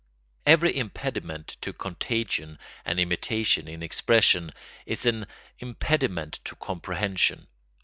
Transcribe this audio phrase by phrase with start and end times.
[0.47, 4.49] Every impediment to contagion and imitation in expression
[4.87, 5.27] is an
[5.59, 7.45] impediment to comprehension.